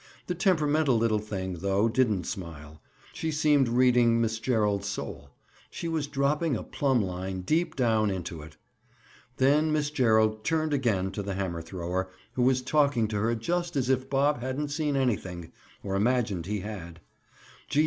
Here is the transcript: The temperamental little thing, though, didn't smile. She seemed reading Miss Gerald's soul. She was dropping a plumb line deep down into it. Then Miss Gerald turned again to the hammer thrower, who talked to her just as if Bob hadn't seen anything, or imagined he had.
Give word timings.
The 0.25 0.33
temperamental 0.33 0.97
little 0.97 1.19
thing, 1.19 1.59
though, 1.59 1.87
didn't 1.87 2.23
smile. 2.23 2.81
She 3.13 3.29
seemed 3.31 3.67
reading 3.69 4.19
Miss 4.19 4.39
Gerald's 4.39 4.87
soul. 4.87 5.29
She 5.69 5.87
was 5.87 6.07
dropping 6.07 6.55
a 6.57 6.63
plumb 6.63 7.03
line 7.03 7.41
deep 7.41 7.75
down 7.75 8.09
into 8.09 8.41
it. 8.41 8.57
Then 9.37 9.71
Miss 9.71 9.91
Gerald 9.91 10.43
turned 10.43 10.73
again 10.73 11.11
to 11.11 11.21
the 11.21 11.35
hammer 11.35 11.61
thrower, 11.61 12.09
who 12.33 12.51
talked 12.55 12.95
to 13.09 13.15
her 13.19 13.35
just 13.35 13.75
as 13.75 13.91
if 13.91 14.09
Bob 14.09 14.41
hadn't 14.41 14.69
seen 14.69 14.95
anything, 14.95 15.51
or 15.83 15.95
imagined 15.95 16.47
he 16.47 16.61
had. 16.61 16.99